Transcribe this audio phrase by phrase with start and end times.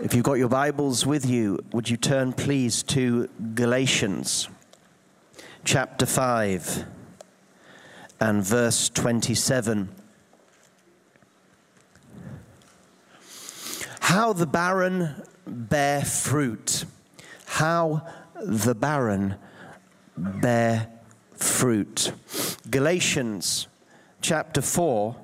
[0.00, 4.48] If you've got your Bibles with you, would you turn please to Galatians
[5.64, 6.84] chapter 5
[8.20, 9.88] and verse 27?
[13.98, 16.84] How the barren bear fruit.
[17.46, 18.06] How
[18.40, 19.34] the barren
[20.16, 20.86] bear
[21.34, 22.12] fruit.
[22.70, 23.66] Galatians
[24.20, 25.16] chapter 4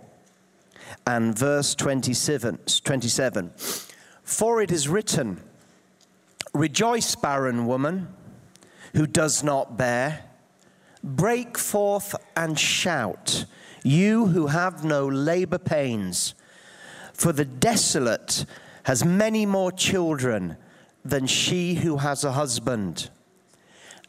[1.07, 2.59] and verse 27.
[2.83, 3.53] 27.
[4.25, 5.41] For it is written,
[6.53, 8.09] Rejoice, barren woman
[8.95, 10.25] who does not bear.
[11.03, 13.45] Break forth and shout,
[13.83, 16.35] you who have no labor pains.
[17.13, 18.47] For the desolate
[18.85, 20.57] has many more children
[21.05, 23.11] than she who has a husband.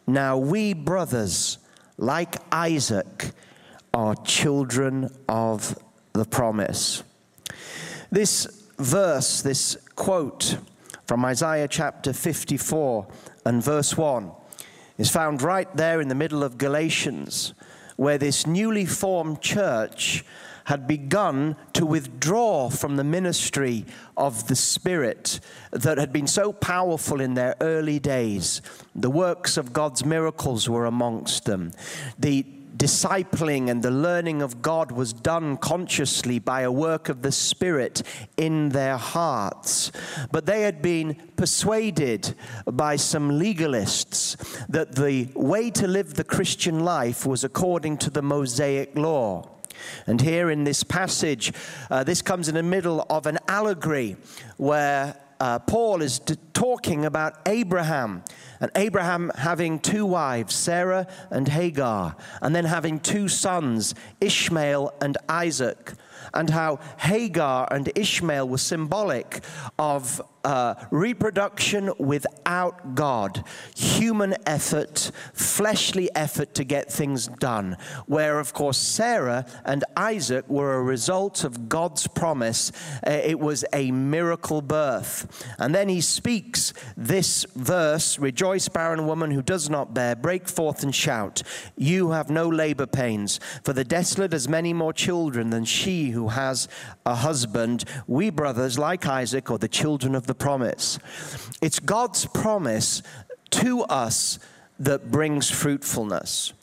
[0.07, 1.57] Now we, brothers,
[1.97, 3.31] like Isaac,
[3.93, 5.77] are children of
[6.13, 7.03] the promise.
[8.11, 10.57] This verse, this quote
[11.07, 13.07] from Isaiah chapter 54
[13.45, 14.31] and verse 1
[14.97, 17.53] is found right there in the middle of Galatians,
[17.95, 20.23] where this newly formed church
[20.65, 23.85] had begun to withdraw from the ministry
[24.17, 25.39] of the Spirit
[25.71, 28.63] that had been so powerful in their early days.
[28.95, 31.71] The works of God's miracles were amongst them.
[32.17, 32.43] The
[32.77, 38.03] discipling and the learning of God was done consciously by a work of the Spirit
[38.37, 39.91] in their hearts.
[40.31, 44.35] But they had been persuaded by some legalists
[44.67, 49.49] that the way to live the Christian life was according to the Mosaic law.
[50.07, 51.53] And here in this passage,
[51.89, 54.15] uh, this comes in the middle of an allegory
[54.57, 58.23] where uh, Paul is t- talking about Abraham
[58.59, 65.17] and Abraham having two wives, Sarah and Hagar, and then having two sons, Ishmael and
[65.27, 65.93] Isaac,
[66.33, 69.43] and how Hagar and Ishmael were symbolic
[69.77, 73.43] of uh, reproduction without God,
[73.75, 77.77] human effort, fleshly effort to get things done.
[78.05, 82.71] Where, of course, Sarah and Isaac were a result of God's promise.
[83.05, 85.45] Uh, it was a miracle birth.
[85.57, 90.83] And then he speaks this verse Rejoice, barren woman who does not bear, break forth
[90.83, 91.41] and shout.
[91.75, 96.29] You have no labor pains, for the desolate has many more children than she who
[96.29, 96.67] has
[97.05, 97.83] a husband.
[98.05, 100.99] We brothers, like Isaac, are the children of the the promise.
[101.61, 103.01] It's God's promise
[103.51, 104.39] to us
[104.79, 106.53] that brings fruitfulness.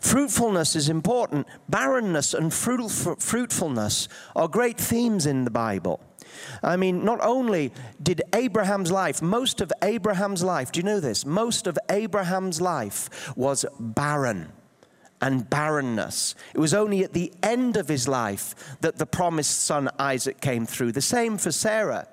[0.00, 1.46] Fruitfulness is important.
[1.68, 6.00] Barrenness and fruitfulness are great themes in the Bible.
[6.62, 11.24] I mean, not only did Abraham's life, most of Abraham's life, do you know this?
[11.24, 14.52] Most of Abraham's life was barren
[15.24, 16.34] and barrenness.
[16.52, 20.66] It was only at the end of his life that the promised son Isaac came
[20.66, 20.92] through.
[20.92, 22.08] The same for Sarah.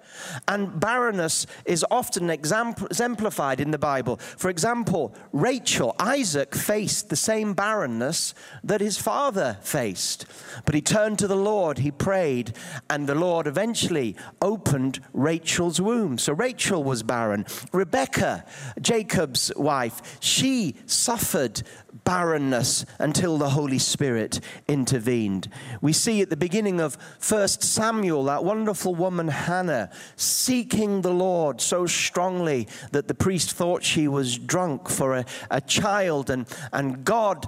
[0.48, 4.16] And barrenness is often exemplified in the Bible.
[4.16, 8.34] For example, Rachel, Isaac faced the same barrenness
[8.64, 10.26] that his father faced.
[10.64, 12.54] But he turned to the Lord, he prayed,
[12.90, 16.18] and the Lord eventually opened Rachel's womb.
[16.18, 17.46] So Rachel was barren.
[17.74, 18.46] Rebecca,
[18.80, 21.64] Jacob's wife, she suffered
[22.04, 25.50] barrenness until the Holy Spirit intervened.
[25.82, 26.98] We see at the beginning of
[27.28, 33.84] 1 Samuel that wonderful woman Hannah seeking the Lord so strongly that the priest thought
[33.84, 37.48] she was drunk for a, a child, and, and God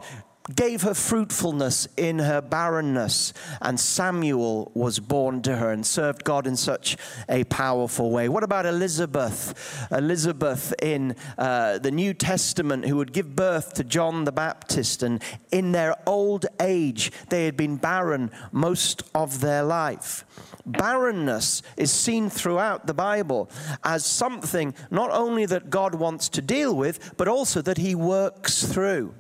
[0.56, 6.46] gave her fruitfulness in her barrenness, and Samuel was born to her and served God
[6.48, 6.98] in such
[7.30, 8.28] a powerful way.
[8.28, 9.88] What about Elizabeth?
[9.92, 15.22] Elizabeth in uh, the New Testament, who would give birth to John the Baptist, and
[15.52, 20.26] in their old age, they had been barren most of their life.
[20.66, 23.50] Barrenness is seen throughout the Bible
[23.84, 28.64] as something not only that God wants to deal with, but also that He works
[28.66, 29.14] through.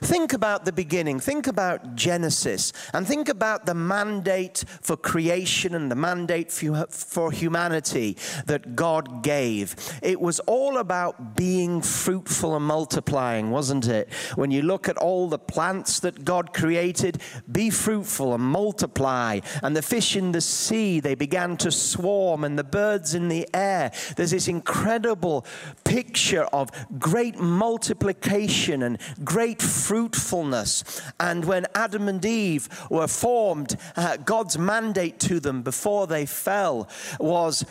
[0.00, 1.20] Think about the beginning.
[1.20, 2.72] Think about Genesis.
[2.92, 8.16] And think about the mandate for creation and the mandate for humanity
[8.46, 9.76] that God gave.
[10.02, 14.12] It was all about being fruitful and multiplying, wasn't it?
[14.34, 19.40] When you look at all the plants that God created, be fruitful and multiply.
[19.62, 23.48] And the fish in the sea, they began to swarm, and the birds in the
[23.54, 23.92] air.
[24.16, 25.44] There's this incredible
[25.84, 31.02] picture of great multiplication and great fruitfulness.
[31.18, 36.88] And when Adam and Eve were formed, uh, God's mandate to them before they fell
[37.18, 37.64] was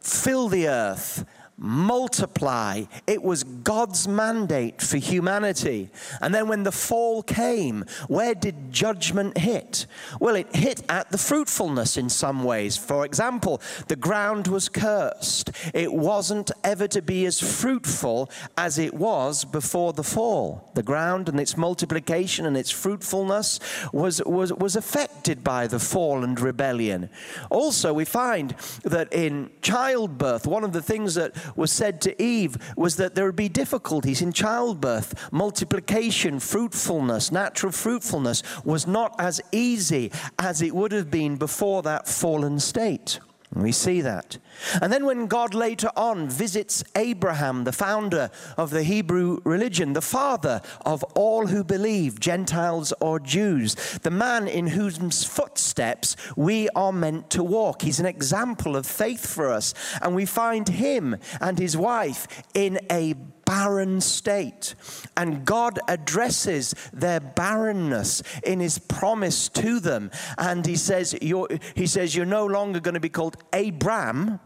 [0.00, 1.24] fill the earth
[1.58, 2.84] multiply.
[3.06, 5.90] It was God's mandate for humanity.
[6.20, 9.86] And then when the fall came, where did judgment hit?
[10.20, 12.76] Well, it hit at the fruitfulness in some ways.
[12.76, 15.50] For example, the ground was cursed.
[15.74, 20.70] It wasn't ever to be as fruitful as it was before the fall.
[20.74, 23.58] The ground and its multiplication and its fruitfulness
[23.92, 27.10] was, was, was affected by the fall and rebellion.
[27.50, 28.54] Also, we find
[28.84, 33.26] that in childbirth, one of the things that was said to Eve was that there
[33.26, 35.32] would be difficulties in childbirth.
[35.32, 42.08] Multiplication, fruitfulness, natural fruitfulness was not as easy as it would have been before that
[42.08, 43.20] fallen state.
[43.54, 44.38] We see that.
[44.80, 50.00] And then when God later on visits Abraham, the founder of the Hebrew religion, the
[50.00, 56.92] father of all who believe, Gentiles or Jews, the man in whose footsteps we are
[56.92, 57.82] meant to walk.
[57.82, 59.74] He's an example of faith for us.
[60.02, 63.14] And we find him and his wife in a
[63.48, 64.74] barren state.
[65.16, 70.10] And God addresses their barrenness in his promise to them.
[70.36, 74.40] And he says, You're, he says, You're no longer going to be called Abram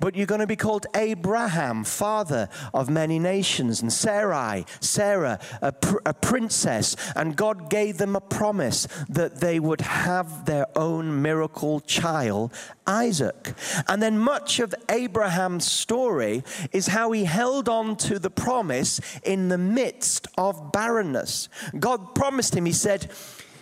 [0.00, 5.72] but you're going to be called Abraham, father of many nations, and Sarai, Sarah, a,
[5.72, 6.96] pr- a, princess.
[7.14, 12.52] And God gave them a promise that they would have their own miracle child,
[12.86, 13.54] Isaac.
[13.86, 16.42] And then much of Abraham's story
[16.72, 21.48] is how he held on to the promise in the midst of barrenness.
[21.78, 23.10] God promised him, He said,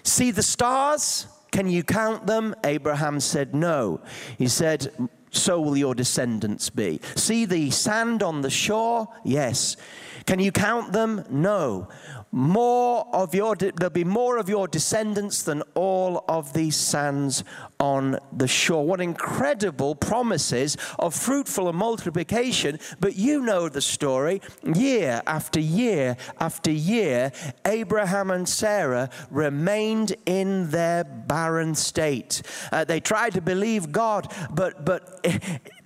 [0.03, 1.27] See the stars?
[1.51, 2.55] Can you count them?
[2.65, 4.01] Abraham said, No.
[4.39, 4.93] He said,
[5.37, 7.01] so will your descendants be.
[7.15, 9.09] See the sand on the shore?
[9.25, 9.77] Yes.
[10.27, 11.25] Can you count them?
[11.31, 11.89] No.
[12.33, 17.45] More of your there'll be more of your descendants than all of these sands
[17.79, 18.85] on the shore.
[18.85, 24.41] What incredible promises of fruitful and multiplication, but you know the story.
[24.65, 27.31] Year after year after year,
[27.65, 32.43] Abraham and Sarah remained in their barren state.
[32.73, 35.25] Uh, they tried to believe God, but but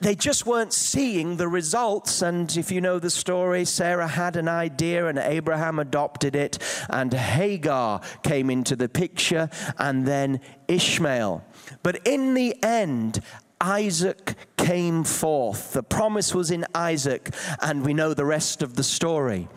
[0.00, 2.22] they just weren't seeing the results.
[2.22, 6.58] And if you know the story, Sarah had an idea and Abraham adopted it,
[6.90, 9.48] and Hagar came into the picture,
[9.78, 11.44] and then Ishmael.
[11.82, 13.20] But in the end,
[13.60, 15.72] Isaac came forth.
[15.72, 19.48] The promise was in Isaac, and we know the rest of the story.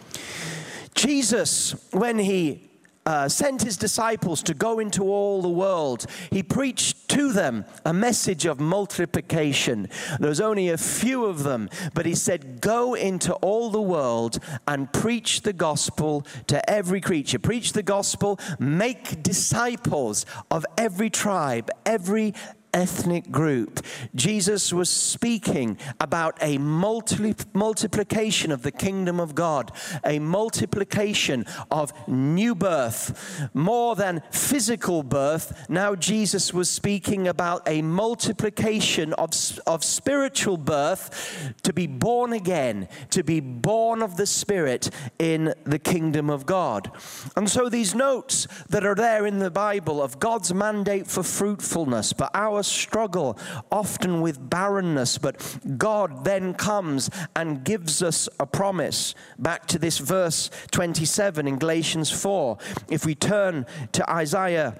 [0.95, 2.68] Jesus, when he
[3.09, 7.91] uh, sent his disciples to go into all the world, he preached to them a
[7.91, 9.89] message of multiplication.
[10.19, 14.37] There was only a few of them, but he said, Go into all the world
[14.67, 17.39] and preach the gospel to every creature.
[17.39, 22.35] Preach the gospel, make disciples of every tribe, every
[22.73, 23.85] ethnic group.
[24.15, 29.71] Jesus was speaking about a multi- multiplication of the kingdom of God,
[30.03, 35.65] a multiplication of new birth, more than physical birth.
[35.69, 39.31] Now, Jesus was speaking about a multiplication of,
[39.65, 45.79] of spiritual birth to be born again, to be born of the Spirit in the
[45.79, 46.91] kingdom of God.
[47.35, 52.13] And so, these notes that are there in the Bible of God's mandate for fruitfulness,
[52.13, 53.37] but our our struggle,
[53.71, 55.37] often with barrenness, but
[55.77, 59.15] God then comes and gives us a promise.
[59.37, 62.57] Back to this verse 27 in Galatians 4.
[62.89, 64.77] If we turn to Isaiah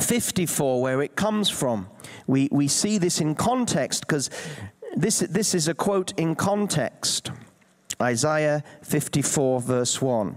[0.00, 1.88] 54, where it comes from,
[2.26, 4.28] we, we see this in context because
[4.96, 7.30] this, this is a quote in context.
[8.02, 10.36] Isaiah 54, verse 1.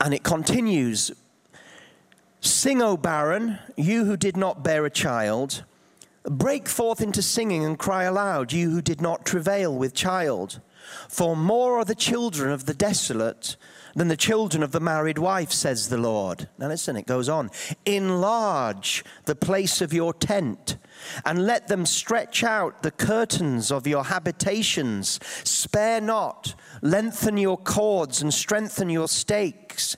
[0.00, 1.12] And it continues
[2.40, 5.64] Sing, O barren, you who did not bear a child.
[6.24, 10.60] Break forth into singing and cry aloud, you who did not travail with child.
[11.08, 13.56] For more are the children of the desolate
[13.94, 16.48] than the children of the married wife, says the Lord.
[16.58, 17.50] Now listen, it goes on.
[17.84, 20.76] Enlarge the place of your tent,
[21.24, 25.18] and let them stretch out the curtains of your habitations.
[25.44, 29.96] Spare not, lengthen your cords, and strengthen your stakes.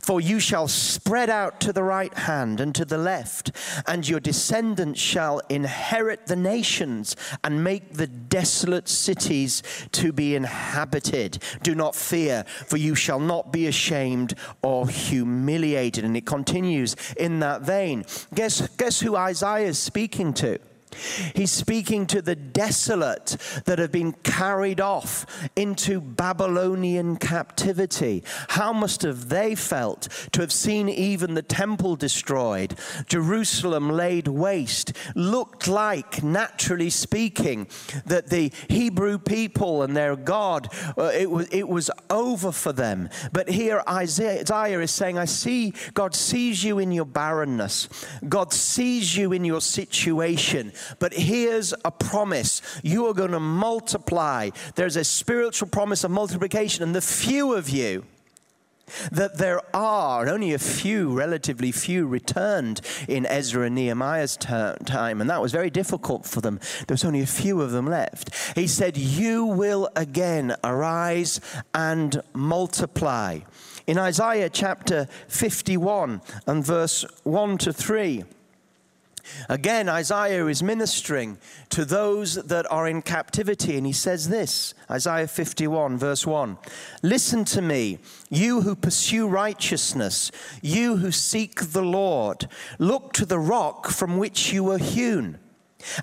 [0.00, 3.52] For you shall spread out to the right hand and to the left,
[3.86, 11.42] and your descendants shall inherit the nations and make the desolate cities to be inhabited.
[11.62, 16.04] Do not fear, for you shall not be ashamed or humiliated.
[16.04, 18.04] And it continues in that vein.
[18.34, 20.41] Guess, guess who Isaiah is speaking to?
[20.42, 20.71] Two.
[21.34, 28.24] He's speaking to the desolate that have been carried off into Babylonian captivity.
[28.48, 34.92] How must have they felt to have seen even the temple destroyed, Jerusalem laid waste?
[35.14, 37.68] Looked like, naturally speaking,
[38.06, 43.08] that the Hebrew people and their God, uh, it, was, it was over for them.
[43.32, 47.88] But here Isaiah, Isaiah is saying, I see, God sees you in your barrenness,
[48.28, 50.72] God sees you in your situation.
[50.98, 54.50] But here's a promise you are going to multiply.
[54.74, 58.04] There's a spiritual promise of multiplication, and the few of you
[59.10, 65.30] that there are, only a few, relatively few, returned in Ezra and Nehemiah's time, and
[65.30, 66.60] that was very difficult for them.
[66.86, 68.34] There was only a few of them left.
[68.54, 71.40] He said, You will again arise
[71.74, 73.40] and multiply.
[73.86, 78.24] In Isaiah chapter 51 and verse 1 to 3,
[79.48, 81.38] Again, Isaiah is ministering
[81.70, 86.58] to those that are in captivity, and he says this Isaiah 51, verse 1
[87.02, 87.98] Listen to me,
[88.30, 92.48] you who pursue righteousness, you who seek the Lord.
[92.78, 95.38] Look to the rock from which you were hewn,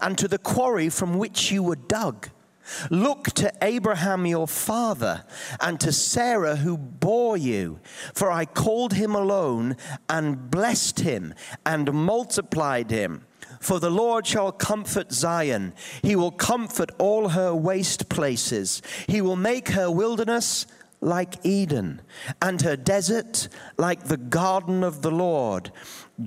[0.01, 2.29] and to the quarry from which you were dug.
[2.89, 5.23] Look to Abraham your father
[5.59, 7.79] and to Sarah who bore you,
[8.13, 11.33] for I called him alone and blessed him
[11.65, 13.25] and multiplied him.
[13.59, 19.35] For the Lord shall comfort Zion, he will comfort all her waste places, he will
[19.35, 20.65] make her wilderness
[21.01, 22.01] like Eden,
[22.41, 23.47] and her desert
[23.77, 25.71] like the garden of the Lord.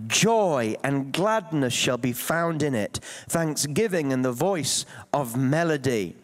[0.06, 6.16] Joy and gladness shall be found in it, thanksgiving and the voice of melody.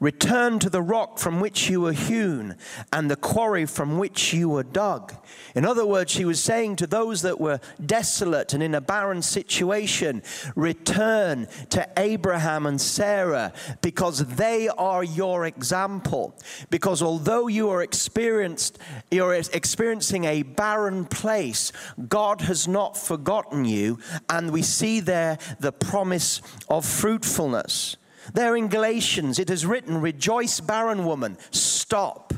[0.00, 2.56] Return to the rock from which you were hewn
[2.90, 5.14] and the quarry from which you were dug.
[5.54, 9.20] In other words, she was saying to those that were desolate and in a barren
[9.20, 10.22] situation,
[10.56, 13.52] return to Abraham and Sarah
[13.82, 16.34] because they are your example.
[16.70, 18.78] Because although you are experienced,
[19.10, 21.72] you're experiencing a barren place,
[22.08, 23.98] God has not forgotten you.
[24.30, 26.40] And we see there the promise
[26.70, 27.98] of fruitfulness.
[28.32, 31.38] There in Galatians, it is written, Rejoice, barren woman.
[31.50, 32.34] Stop.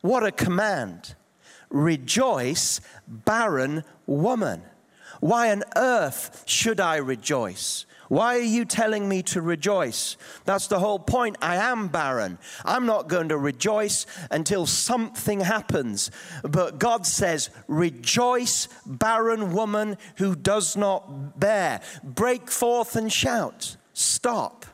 [0.00, 1.14] What a command.
[1.70, 4.62] Rejoice, barren woman.
[5.20, 7.86] Why on earth should I rejoice?
[8.08, 10.16] Why are you telling me to rejoice?
[10.44, 11.36] That's the whole point.
[11.42, 12.38] I am barren.
[12.64, 16.12] I'm not going to rejoice until something happens.
[16.44, 21.80] But God says, Rejoice, barren woman who does not bear.
[22.04, 23.76] Break forth and shout.
[23.92, 24.66] Stop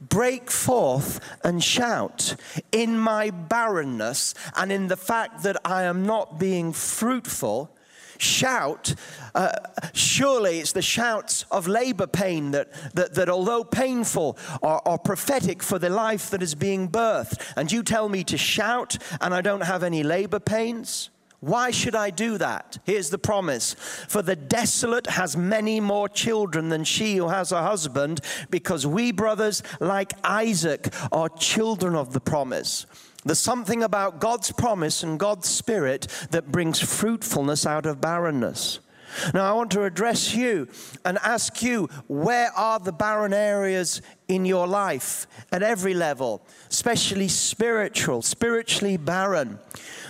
[0.00, 2.36] break forth and shout
[2.72, 7.74] in my barrenness and in the fact that I am not being fruitful.
[8.18, 8.94] Shout,
[9.34, 9.52] uh,
[9.94, 15.62] surely it's the shouts of labor pain that, that, that although painful, are, are prophetic
[15.62, 17.40] for the life that is being birthed.
[17.56, 21.08] And you tell me to shout, and I don't have any labor pains?
[21.40, 22.78] Why should I do that?
[22.84, 23.74] Here's the promise
[24.08, 28.20] For the desolate has many more children than she who has a husband,
[28.50, 32.86] because we brothers, like Isaac, are children of the promise.
[33.24, 38.80] There's something about God's promise and God's spirit that brings fruitfulness out of barrenness.
[39.34, 40.68] Now, I want to address you
[41.04, 47.28] and ask you where are the barren areas in your life at every level, especially
[47.28, 49.58] spiritual, spiritually barren?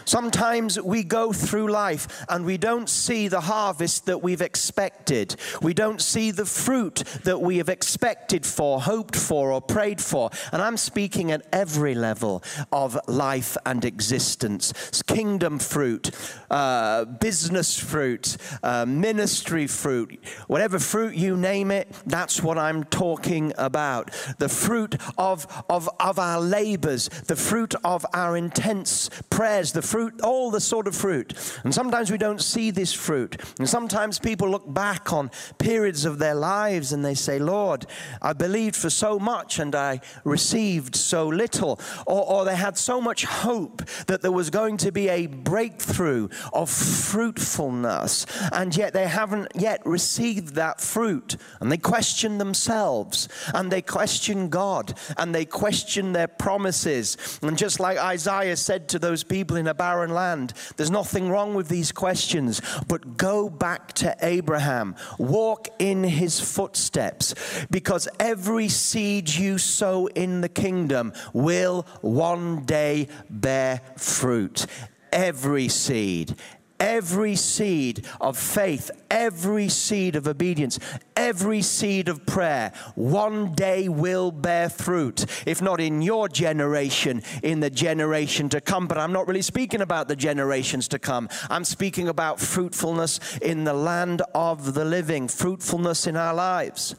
[0.04, 5.36] Sometimes we go through life and we don't see the harvest that we've expected.
[5.62, 10.30] We don't see the fruit that we have expected for, hoped for, or prayed for.
[10.52, 14.72] And I'm speaking at every level of life and existence
[15.06, 16.10] kingdom fruit,
[16.50, 23.52] uh, business fruit, uh, ministry fruit, whatever fruit you name it, that's what I'm talking
[23.58, 24.09] about.
[24.38, 30.20] The fruit of, of, of our labors, the fruit of our intense prayers, the fruit,
[30.22, 31.34] all the sort of fruit.
[31.64, 33.40] And sometimes we don't see this fruit.
[33.58, 37.86] And sometimes people look back on periods of their lives and they say, Lord,
[38.22, 41.80] I believed for so much and I received so little.
[42.06, 46.28] Or, or they had so much hope that there was going to be a breakthrough
[46.52, 51.36] of fruitfulness, and yet they haven't yet received that fruit.
[51.60, 57.18] And they question themselves and they question God and they question their promises.
[57.42, 60.54] And just like Isaiah said to those people in a barren land.
[60.78, 64.96] There's nothing wrong with these questions, but go back to Abraham.
[65.18, 67.34] Walk in his footsteps,
[67.70, 74.64] because every seed you sow in the kingdom will one day bear fruit.
[75.12, 76.36] Every seed
[76.80, 80.78] every seed of faith, every seed of obedience,
[81.14, 85.26] every seed of prayer one day will bear fruit.
[85.46, 88.86] If not in your generation, in the generation to come.
[88.88, 91.28] But I'm not really speaking about the generations to come.
[91.50, 96.96] I'm speaking about fruitfulness in the land of the living, fruitfulness in our lives.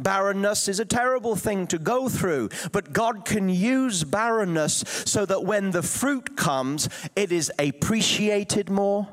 [0.00, 5.44] Barrenness is a terrible thing to go through, but God can use barrenness so that
[5.44, 9.08] when the fruit comes, it is appreciated more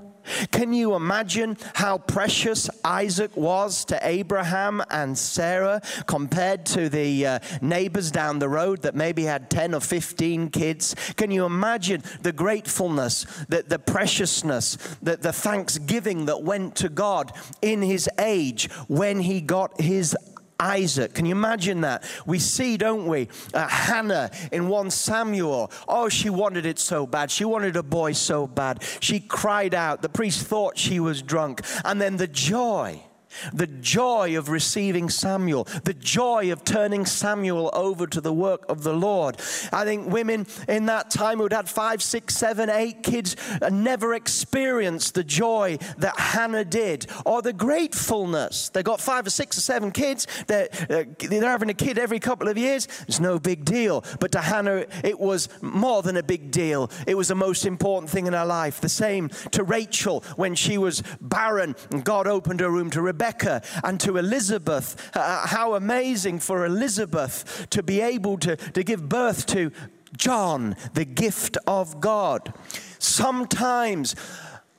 [0.51, 7.39] can you imagine how precious Isaac was to Abraham and Sarah compared to the uh,
[7.61, 10.95] neighbors down the road that maybe had 10 or 15 kids?
[11.15, 17.31] Can you imagine the gratefulness, the, the preciousness, the, the thanksgiving that went to God
[17.61, 20.15] in his age when he got his
[20.59, 21.13] Isaac.
[21.13, 22.03] Can you imagine that?
[22.25, 25.71] We see, don't we, uh, Hannah in 1 Samuel.
[25.87, 27.31] Oh, she wanted it so bad.
[27.31, 28.83] She wanted a boy so bad.
[28.99, 30.01] She cried out.
[30.01, 31.61] The priest thought she was drunk.
[31.85, 33.03] And then the joy
[33.53, 38.83] the joy of receiving Samuel, the joy of turning Samuel over to the work of
[38.83, 39.37] the Lord.
[39.71, 43.35] I think women in that time who'd had five, six, seven, eight kids
[43.71, 48.69] never experienced the joy that Hannah did or the gratefulness.
[48.69, 52.47] They got five or six or seven kids, they're, they're having a kid every couple
[52.47, 52.87] of years.
[53.07, 54.03] It's no big deal.
[54.19, 56.89] But to Hannah, it was more than a big deal.
[57.05, 58.81] It was the most important thing in her life.
[58.81, 63.16] The same to Rachel when she was barren and God opened her womb to Rebecca
[63.17, 65.09] Rebecca and to Elizabeth.
[65.15, 69.71] Uh, uh, how amazing for Elizabeth to be able to, to give birth to
[70.15, 72.53] John, the gift of God.
[72.99, 74.15] Sometimes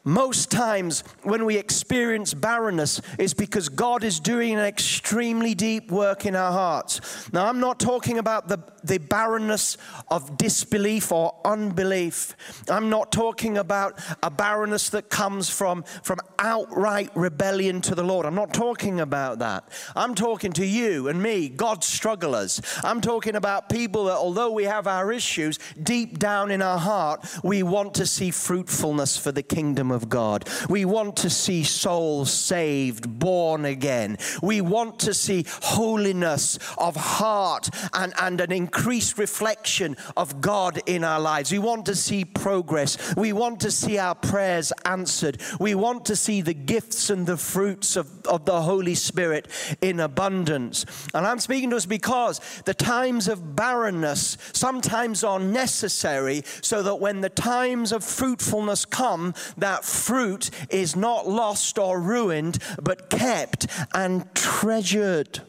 [0.09, 6.25] most times, when we experience barrenness, is because God is doing an extremely deep work
[6.25, 7.31] in our hearts.
[7.33, 9.77] Now, I'm not talking about the, the barrenness
[10.09, 12.35] of disbelief or unbelief.
[12.71, 18.25] I'm not talking about a barrenness that comes from, from outright rebellion to the Lord.
[18.25, 19.69] I'm not talking about that.
[19.95, 22.63] I'm talking to you and me, God's strugglers.
[22.83, 27.27] I'm talking about people that, although we have our issues, deep down in our heart,
[27.45, 30.49] we want to see fruitfulness for the kingdom of of God.
[30.69, 34.17] We want to see souls saved, born again.
[34.43, 41.03] We want to see holiness of heart and, and an increased reflection of God in
[41.03, 41.51] our lives.
[41.51, 43.17] We want to see progress.
[43.17, 45.43] We want to see our prayers answered.
[45.59, 49.49] We want to see the gifts and the fruits of, of the Holy Spirit
[49.81, 50.87] in abundance.
[51.13, 57.01] And I'm speaking to us because the times of barrenness sometimes are necessary so that
[57.01, 63.67] when the times of fruitfulness come, that fruit is not lost or ruined, but kept
[63.95, 65.41] and treasured.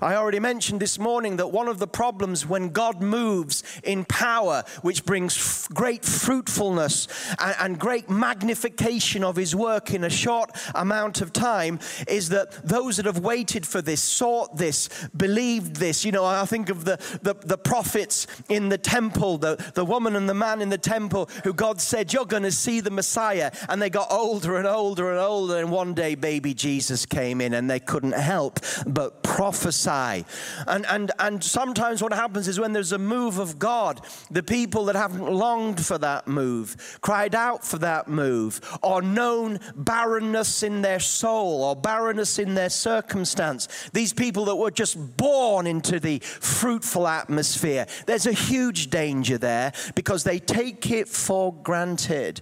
[0.00, 4.64] I already mentioned this morning that one of the problems when God moves in power,
[4.82, 10.50] which brings f- great fruitfulness and, and, great magnification of his work in a short
[10.74, 11.78] amount of time,
[12.08, 16.04] is that those that have waited for this, sought this, believed this.
[16.04, 20.16] You know, I think of the, the, the prophets in the temple, the, the woman
[20.16, 23.50] and the man in the temple who God said, You're going to see the Messiah.
[23.68, 25.58] And they got older and older and older.
[25.58, 30.24] And one day, baby Jesus came in and they couldn't help but prophesy prophesy.
[30.66, 34.86] And, and, and sometimes what happens is when there's a move of God, the people
[34.86, 40.82] that haven't longed for that move, cried out for that move, or known barrenness in
[40.82, 46.18] their soul or barrenness in their circumstance, these people that were just born into the
[46.20, 52.40] fruitful atmosphere, there's a huge danger there because they take it for granted.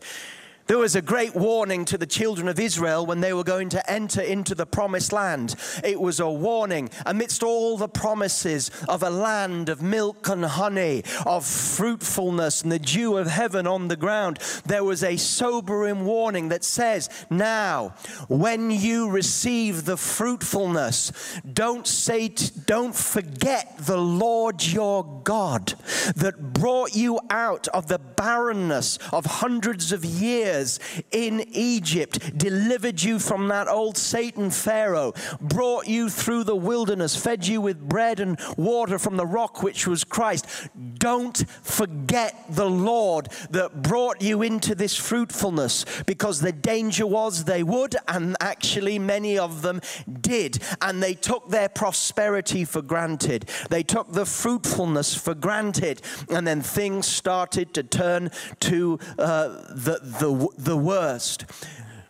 [0.69, 3.91] There was a great warning to the children of Israel when they were going to
[3.91, 5.55] enter into the promised land.
[5.83, 11.05] It was a warning amidst all the promises of a land of milk and honey,
[11.25, 14.41] of fruitfulness and the dew of heaven on the ground.
[14.67, 17.95] There was a sobering warning that says, Now,
[18.29, 25.69] when you receive the fruitfulness, don't say, don't forget the Lord your God
[26.15, 33.03] that brought you out of the barrenness of hundreds of years years in Egypt, delivered
[33.03, 38.21] you from that old Satan Pharaoh, brought you through the wilderness, fed you with bread
[38.21, 40.69] and water from the rock which was Christ.
[40.99, 47.63] Don't forget the Lord that brought you into this fruitfulness because the danger was they
[47.63, 49.81] would, and actually many of them
[50.21, 50.59] did.
[50.83, 56.63] And they took their prosperity for granted, they took the fruitfulness for granted, and then
[56.63, 61.45] things started to turn to uh, the, the, the worst.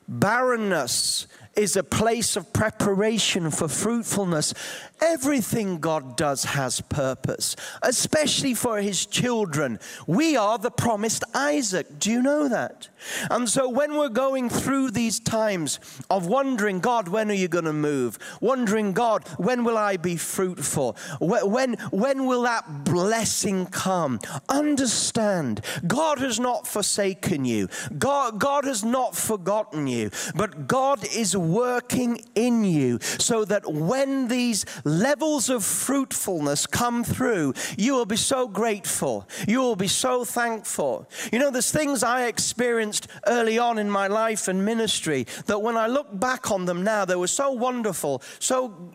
[0.06, 4.54] Barrenness is a place of preparation for fruitfulness.
[5.00, 9.78] Everything God does has purpose, especially for his children.
[10.06, 11.98] We are the promised Isaac.
[11.98, 12.88] Do you know that?
[13.30, 15.78] And so when we're going through these times
[16.10, 18.18] of wondering, God, when are you going to move?
[18.40, 20.96] Wondering, God, when will I be fruitful?
[21.20, 24.20] When, when will that blessing come?
[24.48, 27.68] Understand, God has not forsaken you.
[27.98, 34.28] God, God has not forgotten you, but God is working in you so that when
[34.28, 39.28] these levels of fruitfulness come through, you will be so grateful.
[39.46, 41.08] You will be so thankful.
[41.32, 45.76] You know, there's things I experienced early on in my life and ministry that when
[45.76, 48.92] I look back on them now, they were so wonderful, so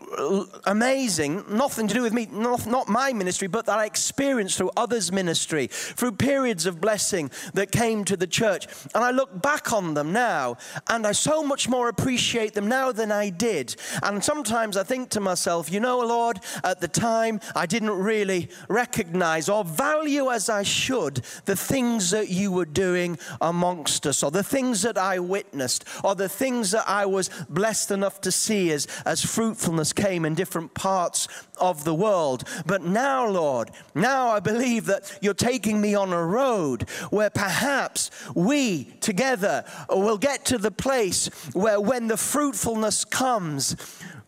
[0.64, 4.70] amazing, nothing to do with me, not, not my ministry, but that I experienced through
[4.76, 8.66] others' ministry, through periods of blessing that came to the church.
[8.94, 10.56] And I look back on them now,
[10.88, 13.76] and I so much more appreciate them now than I did.
[14.02, 18.48] And sometimes I think to myself, you know, Lord, at the time I didn't really
[18.68, 24.30] recognize or value as I should the things that you were doing amongst us, or
[24.30, 28.72] the things that I witnessed, or the things that I was blessed enough to see
[28.72, 32.44] as, as fruitfulness came in different parts of the world.
[32.66, 38.10] But now, Lord, now I believe that you're taking me on a road where perhaps
[38.34, 43.76] we together will get to the place where when the fruitfulness comes,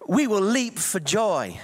[0.06, 1.58] we will leap for joy.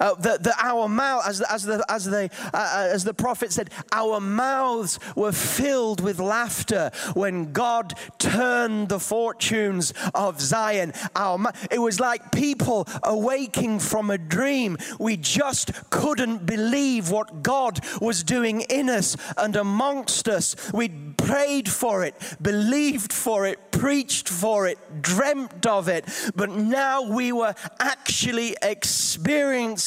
[0.00, 3.52] Uh, that, that our mouth, as, as, the, as, the, uh, uh, as the prophet
[3.52, 10.92] said, our mouths were filled with laughter when God turned the fortunes of Zion.
[11.14, 14.78] Our, it was like people awaking from a dream.
[14.98, 20.56] We just couldn't believe what God was doing in us and amongst us.
[20.72, 27.02] We prayed for it, believed for it, preached for it, dreamt of it, but now
[27.02, 29.81] we were actually experiencing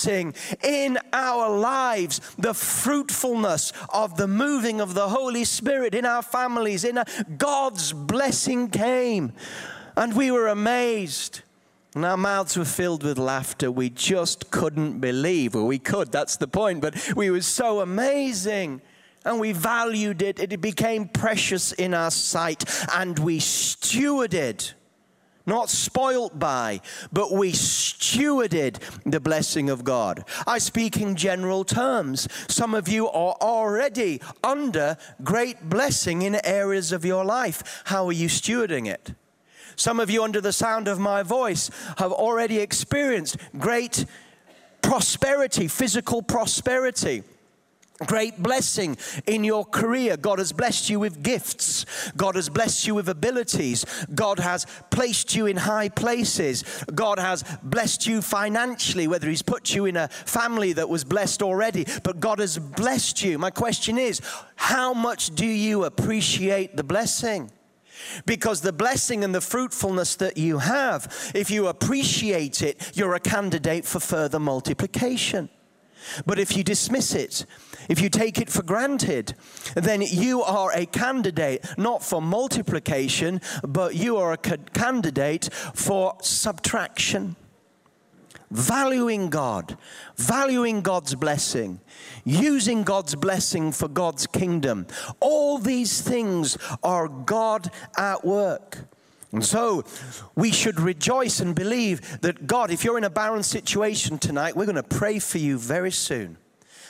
[0.63, 6.83] in our lives the fruitfulness of the moving of the Holy Spirit in our families.
[6.83, 6.99] In
[7.37, 9.33] God's blessing came,
[9.95, 11.41] and we were amazed.
[11.95, 13.71] And our mouths were filled with laughter.
[13.71, 15.55] We just couldn't believe.
[15.55, 18.81] Well, we could, that's the point, but we were so amazing
[19.23, 20.39] and we valued it.
[20.39, 24.73] It became precious in our sight and we stewarded,
[25.45, 26.81] not spoilt by,
[27.11, 30.25] but we stewarded the blessing of God.
[30.47, 32.27] I speak in general terms.
[32.47, 37.83] Some of you are already under great blessing in areas of your life.
[37.85, 39.13] How are you stewarding it?
[39.75, 44.05] Some of you, under the sound of my voice, have already experienced great
[44.81, 47.23] prosperity, physical prosperity
[48.05, 50.17] great blessing in your career.
[50.17, 51.85] God has blessed you with gifts.
[52.17, 53.85] God has blessed you with abilities.
[54.13, 56.63] God has placed you in high places.
[56.93, 61.41] God has blessed you financially, whether He's put you in a family that was blessed
[61.41, 63.37] already, but God has blessed you.
[63.37, 64.19] My question is,
[64.55, 67.51] how much do you appreciate the blessing?
[68.25, 73.19] Because the blessing and the fruitfulness that you have, if you appreciate it, you're a
[73.21, 75.49] candidate for further multiplication.
[76.25, 77.45] But if you dismiss it,
[77.89, 79.35] if you take it for granted,
[79.75, 87.35] then you are a candidate not for multiplication, but you are a candidate for subtraction.
[88.51, 89.77] Valuing God,
[90.15, 91.81] valuing God's blessing,
[92.23, 94.85] using God's blessing for God's kingdom.
[95.19, 98.87] All these things are God at work.
[99.31, 99.83] And so
[100.35, 104.65] we should rejoice and believe that God, if you're in a barren situation tonight, we're
[104.65, 106.37] going to pray for you very soon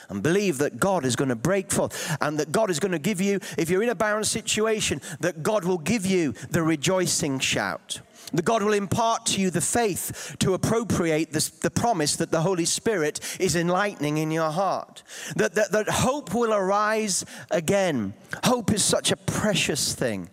[0.08, 2.98] and believe that God is going to break forth and that God is going to
[2.98, 7.38] give you, if you're in a barren situation, that God will give you the rejoicing
[7.38, 8.00] shout.
[8.32, 12.64] That God will impart to you the faith to appropriate the promise that the Holy
[12.64, 15.04] Spirit is enlightening in your heart.
[15.36, 18.14] That, that, that hope will arise again.
[18.44, 20.28] Hope is such a precious thing.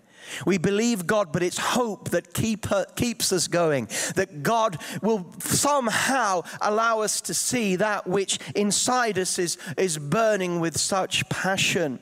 [0.46, 3.88] We believe God, but it's hope that keep, keeps us going.
[4.16, 10.60] That God will somehow allow us to see that which inside us is, is burning
[10.60, 12.00] with such passion.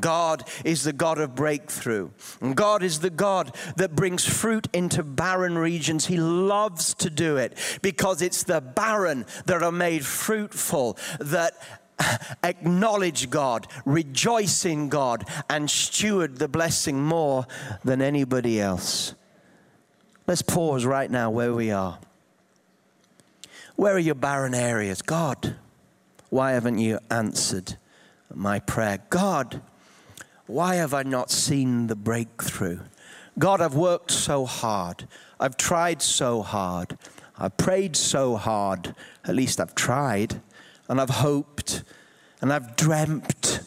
[0.00, 2.10] God is the God of breakthrough.
[2.54, 6.06] God is the God that brings fruit into barren regions.
[6.06, 11.54] He loves to do it because it's the barren that are made fruitful, that
[12.42, 17.46] acknowledge God, rejoice in God, and steward the blessing more
[17.84, 19.14] than anybody else.
[20.26, 21.98] Let's pause right now where we are.
[23.76, 25.02] Where are your barren areas?
[25.02, 25.56] God,
[26.30, 27.76] why haven't you answered
[28.32, 28.98] my prayer?
[29.10, 29.60] God,
[30.46, 32.80] why have I not seen the breakthrough?
[33.38, 35.08] God, I've worked so hard.
[35.40, 36.98] I've tried so hard.
[37.38, 38.94] I've prayed so hard.
[39.24, 40.40] At least I've tried.
[40.92, 41.84] And I've hoped.
[42.42, 43.60] And I've dreamt.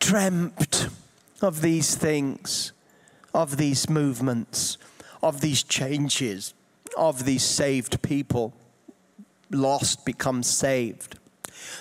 [0.00, 0.88] Dreamt
[1.42, 2.72] of these things,
[3.34, 4.78] of these movements,
[5.22, 6.54] of these changes,
[6.96, 8.54] of these saved people.
[9.50, 11.18] Lost become saved.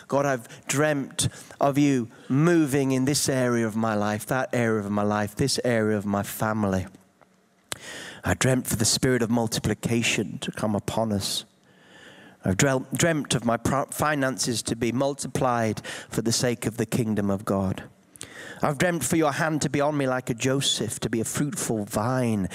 [0.09, 1.29] God, I've dreamt
[1.61, 5.57] of you moving in this area of my life, that area of my life, this
[5.63, 6.85] area of my family.
[8.25, 11.45] I dreamt for the spirit of multiplication to come upon us.
[12.43, 13.57] I've dreamt of my
[13.91, 17.83] finances to be multiplied for the sake of the kingdom of God.
[18.63, 21.25] I've dreamt for your hand to be on me like a Joseph, to be a
[21.25, 22.47] fruitful vine,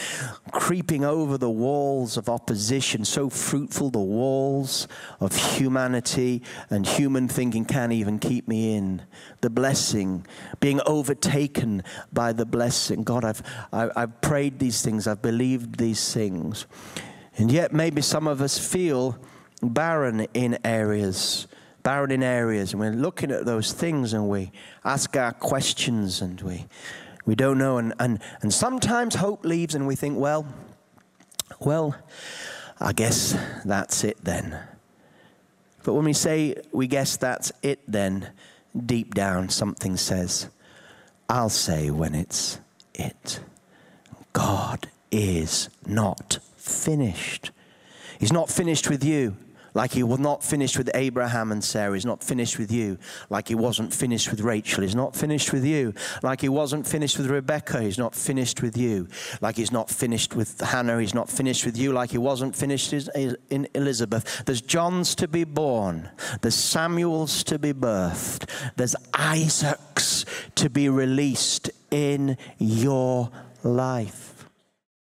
[0.53, 4.87] creeping over the walls of opposition, so fruitful the walls
[5.19, 9.03] of humanity and human thinking can't even keep me in.
[9.41, 10.25] The blessing,
[10.61, 13.03] being overtaken by the blessing.
[13.03, 16.67] God, I've, I, have i have prayed these things, I've believed these things.
[17.37, 19.19] And yet, maybe some of us feel
[19.63, 21.47] barren in areas
[21.87, 24.51] barren in areas, and we're looking at those things and we
[24.85, 26.67] ask our questions and we,
[27.27, 27.79] we don't know.
[27.79, 30.53] And, and, and sometimes hope leaves and we think, well,
[31.61, 31.95] well,
[32.81, 34.59] I guess that's it then.
[35.85, 38.33] But when we say we guess that's it then,
[38.85, 40.49] deep down something says,
[41.29, 42.59] I'll say when it's
[42.95, 43.39] it.
[44.33, 47.53] God is not finished.
[48.19, 49.37] He's not finished with you
[49.77, 51.93] like he was not finished with Abraham and Sarah.
[51.93, 52.97] He's not finished with you.
[53.29, 54.81] Like he wasn't finished with Rachel.
[54.81, 55.93] He's not finished with you.
[56.23, 57.83] Like he wasn't finished with Rebecca.
[57.83, 59.07] He's not finished with you.
[59.43, 60.99] Like he's not finished with Hannah.
[60.99, 61.93] He's not finished with you.
[61.93, 64.47] Like he wasn't finished in Elizabeth.
[64.47, 66.09] There's Johns to be born.
[66.41, 68.49] There's Samuels to be birthed.
[68.77, 73.31] There's Isaacs to be released in your
[73.63, 74.36] life.